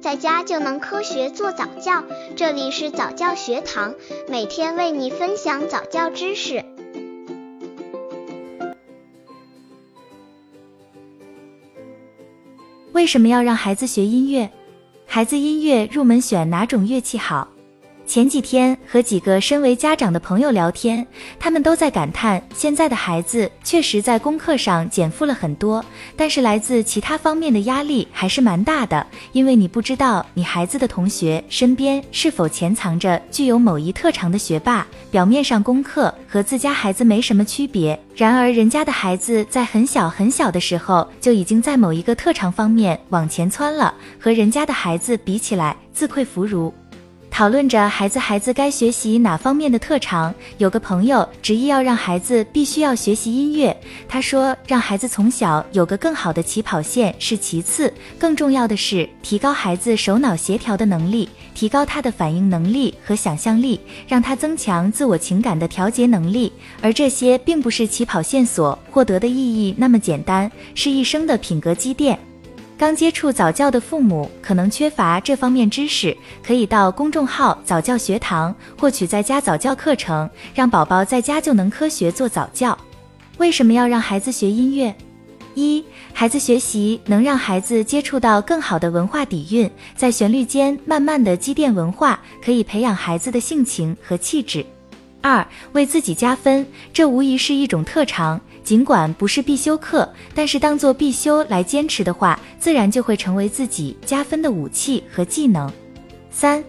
[0.00, 2.02] 在家就能科学做早教。
[2.34, 3.94] 这里是早教学堂，
[4.28, 6.64] 每天为你分享早教知识。
[12.92, 14.50] 为什么要让孩子学音乐？
[15.06, 17.48] 孩子音乐入门选哪种乐器好？
[18.10, 21.06] 前几天和几个身为家长的朋友聊天，
[21.38, 25.84] 他们都在感叹，现在的孩子确实在功课上减负了很多，
[26.16, 29.06] 但是来自其他方面的压力还是蛮大的。
[29.30, 46.74] 因为你不知道你孩子的同学身边是否潜藏着具有某一特长的学霸，表面上功课和自家孩子没什么区别，然而人家的孩子在很小很小的时候就已经在某一个特长方面往前窜了，和人家的孩子比起来，自愧弗如。
[47.30, 53.74] 讨论着孩子孩子该学习哪方面的特长，有个朋友执意要让孩子必须要学习音乐。
[54.06, 66.52] 他说，让孩子从小有个更好的起跑线是其次，更重要的是提高孩子手脑协调的能力，提高他的反应能力和想象力，让他增强自我情感的调节能力。
[66.82, 72.18] 而这些并不是起跑线所获得的意义那么简单，是一生的品格积淀。
[72.80, 82.76] 刚接触早教的父母可能缺乏这方面知识，可以到公众号早教学堂获取在家早教课程，让宝宝在家就能科学做早教。
[83.36, 84.94] 为什么要让孩子学音乐？
[85.54, 94.64] 一、孩子学习能让孩子接触到更好的文化底蕴，在旋律间慢慢的积淀文化，可以培养孩子的性情和气质。
[95.20, 98.40] 二、为自己加分，这无疑是一种特长。
[98.62, 105.70] 尽管不是必修课，但是当做必修来坚持的话，自然就会成为自己加分的武器和技能。
[106.30, 106.62] 三、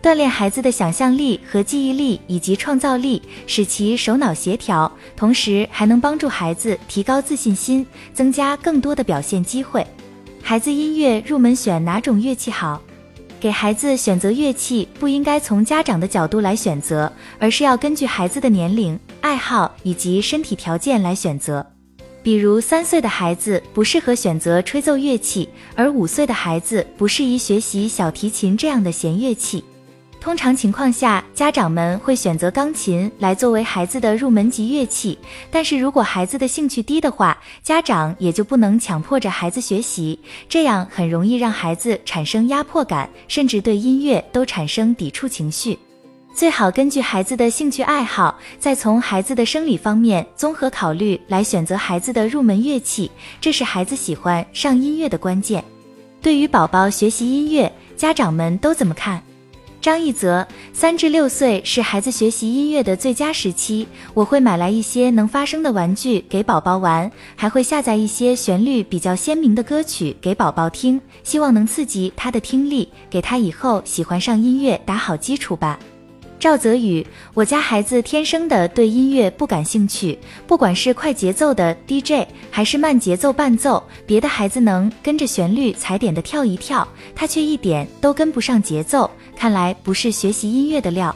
[0.00, 9.84] 锻炼孩子的想象力和记忆力以及创造力，使其手脑协调，同时还能帮助孩子提高自信心，增加更多的表现机会。
[10.42, 12.80] 孩子音乐入门选哪种乐器好？
[13.42, 21.66] 给孩子选择乐器，不应该从家长的角度来选择，而是要根据孩子的年龄、爱好以及身体条件来选择。
[22.22, 29.64] 比如，三岁的孩子不适合选择吹奏乐器，而五岁的孩子不适宜学习小提琴这样的弦乐器。
[30.22, 35.18] 通常情况下，家长们会选择钢琴来作为孩子的入门级乐器。
[35.50, 40.16] 但是如果孩子的兴趣低的话，家长也就不能强迫着孩子学习，
[40.48, 45.76] 这样很容易让孩子产生压迫感，甚至对音乐都产生抵触情绪。
[46.32, 53.10] 最好根据孩子的兴趣爱好，再从孩子的生理方面综合考虑来选择孩子的入门乐器，
[53.40, 55.64] 这是孩子喜欢上音乐的关键。
[56.22, 59.20] 对于宝宝学习音乐，家长们都怎么看？
[59.82, 63.84] 张一泽，三至六岁是孩子学习音乐的最佳时期，
[64.14, 75.76] 我会买来一些能发声的玩具给宝宝玩，还会下载一些旋律比较鲜明的歌曲给宝宝听，希望能刺激他的听力，给他以后喜欢上音乐打好基础吧。
[76.42, 91.14] 赵泽宇，我家孩子天生的对音乐不感兴趣，不管是快节奏的 DJ 还是慢节奏伴奏，别的孩子能跟着旋律踩点的跳一跳，他却一点都跟不上节奏，看来不是学习音乐的料。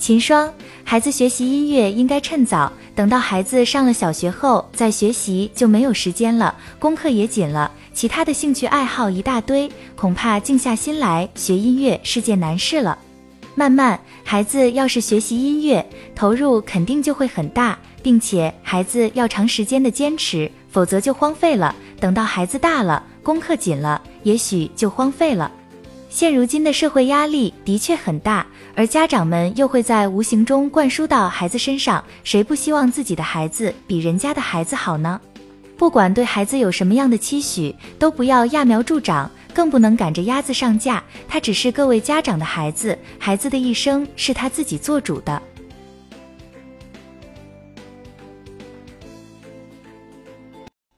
[0.00, 0.52] 秦霜，
[0.82, 12.98] 孩子学习音乐应该趁早，等到孩子上了小学后再学习就没有时间了，功课也紧了，其他的兴趣爱好一大堆，恐怕静下心来学音乐是件难事了。
[13.58, 15.84] 慢慢，孩子要是学习音乐，
[16.14, 21.74] 投入肯定就会很大，并且孩子要长时间的坚持，否则就荒废了。
[21.98, 25.50] 等到孩子大了，功课紧了，也许就荒废了。
[26.10, 35.18] 现如今的社会压力的确很大，而家长们又会在无形中灌输到孩子身上，谁不希望自己的孩子比人家的孩子好呢？
[35.78, 39.30] 不管对孩子有什么样的期许，都不要揠苗助长。
[39.56, 45.42] 更不能赶着鸭子上架，他只是各位家长的孩子，孩子的一生是他自己做主的。